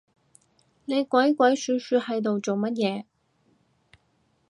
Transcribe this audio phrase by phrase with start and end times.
[0.85, 3.05] 你鬼鬼鼠鼠係度做乜嘢